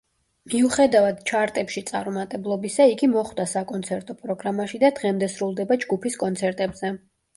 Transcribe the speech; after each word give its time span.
მიუხედავად 0.51 1.19
ჩარტებში 1.31 1.83
წარუმატებლობისა, 1.89 2.87
იგი 2.93 3.09
მოხვდა 3.13 3.47
საკონცერტო 3.53 4.17
პროგრამაში 4.23 4.81
და 4.85 4.93
დღემდე 5.01 5.31
სრულდება 5.35 5.79
ჯგუფის 5.85 6.19
კონცერტებზე. 6.25 6.93